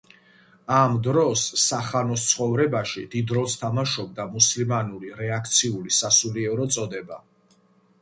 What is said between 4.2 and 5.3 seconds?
მუსლიმანური